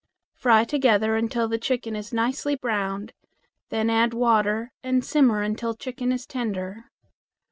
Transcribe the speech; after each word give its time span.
Fry 0.33 0.63
together 0.63 1.15
until 1.15 1.47
the 1.47 1.59
chicken 1.59 1.95
is 1.95 2.11
nicely 2.11 2.55
browned, 2.55 3.13
then 3.69 3.87
add 3.87 4.15
water 4.15 4.71
and 4.81 5.05
simmer 5.05 5.43
until 5.43 5.75
chicken 5.75 6.11
is 6.11 6.25
tender. 6.25 6.85